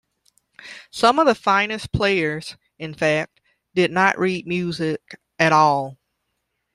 [0.89, 3.39] Some of the finest players, in fact,
[3.75, 5.99] did not read music at all.